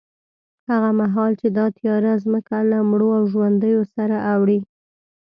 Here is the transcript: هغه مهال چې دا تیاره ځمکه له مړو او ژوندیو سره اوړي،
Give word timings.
هغه 0.69 0.89
مهال 0.99 1.31
چې 1.41 1.47
دا 1.57 1.65
تیاره 1.77 2.13
ځمکه 2.23 2.57
له 2.71 2.77
مړو 2.89 3.09
او 3.17 3.23
ژوندیو 3.33 3.81
سره 3.95 4.15
اوړي، 4.33 4.59